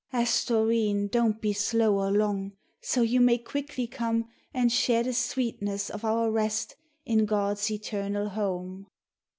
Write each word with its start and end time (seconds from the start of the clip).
"Asthoreen, 0.11 1.09
don't 1.09 1.39
be 1.41 1.53
slow 1.53 1.99
or 1.99 2.09
long, 2.09 2.53
so 2.81 3.03
you 3.03 3.21
may 3.21 3.37
quickly 3.37 3.85
come 3.85 4.29
And 4.51 4.71
share 4.71 5.03
the 5.03 5.13
sweetness 5.13 5.91
of 5.91 6.03
our 6.03 6.31
rest 6.31 6.75
in 7.05 7.27
God's 7.27 7.69
eternal 7.69 8.29
Home." 8.29 8.87